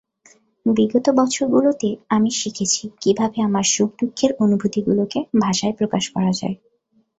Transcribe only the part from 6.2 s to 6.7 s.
যায়।